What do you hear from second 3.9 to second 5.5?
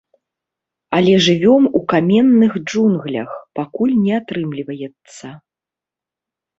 не атрымліваецца.